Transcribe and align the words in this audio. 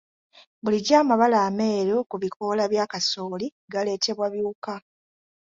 Bulijjo 0.63 0.93
amabala 1.03 1.37
ameeru 1.49 1.95
ku 2.09 2.15
bikoola 2.21 2.63
bya 2.71 2.85
kasooli 2.91 3.47
galeetebwa 3.71 4.25
biwuka. 4.33 4.73